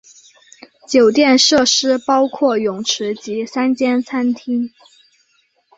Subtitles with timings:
[0.87, 4.71] 酒店设施包括泳池及三间餐厅。